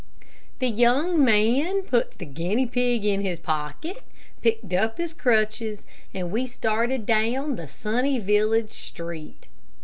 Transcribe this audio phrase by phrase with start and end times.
[0.57, 4.01] The young man put the guinea pig in his pocket,
[4.41, 9.47] picked up his crutches, and we started down the sunny village street.